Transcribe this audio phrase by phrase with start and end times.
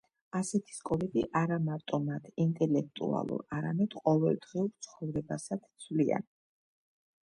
[0.37, 6.31] ასეთი სკოლები არამარტო მათ ინტელექტუალურ, არამედ ყოველდღიურ ცხოვრებასაც ცვლიან.